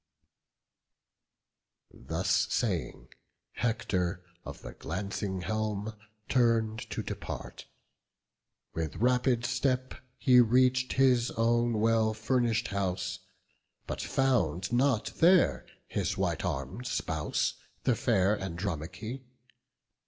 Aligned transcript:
Thus 1.93 2.47
saying, 2.49 3.09
Hector 3.53 4.23
of 4.43 4.63
the 4.63 4.73
glancing 4.73 5.41
helm 5.41 5.93
Turn'd 6.27 6.79
to 6.89 7.03
depart; 7.03 7.67
with 8.73 8.95
rapid 8.95 9.45
step 9.45 9.93
he 10.17 10.39
reach'd 10.39 10.93
His 10.93 11.29
own 11.37 11.73
well 11.79 12.15
furnished 12.15 12.69
house, 12.69 13.19
but 13.85 14.01
found 14.01 14.73
not 14.73 15.05
there 15.17 15.67
His 15.87 16.17
white 16.17 16.43
arm'd 16.43 16.87
spouse, 16.87 17.53
the 17.83 17.95
fair 17.95 18.39
Andromache. 18.39 19.21